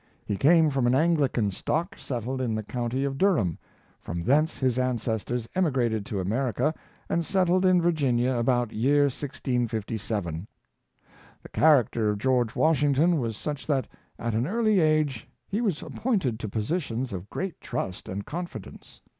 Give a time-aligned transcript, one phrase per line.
[0.25, 3.59] He came from an Anglian stock settled in the county of Durham;
[3.99, 6.73] from thence his ancestors emi grated to America,
[7.07, 10.47] and settled in Virginia about the year 1657.
[11.43, 13.87] The character of George Washington was such that
[14.17, 19.01] at an early age he was appointed to positions of great trust and confidence.